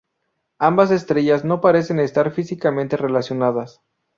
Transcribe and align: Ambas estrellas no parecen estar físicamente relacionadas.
Ambas 0.57 0.89
estrellas 0.89 1.45
no 1.45 1.61
parecen 1.61 1.99
estar 1.99 2.31
físicamente 2.31 2.97
relacionadas. 2.97 3.81